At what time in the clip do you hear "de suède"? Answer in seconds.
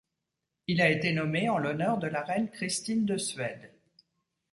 3.05-3.71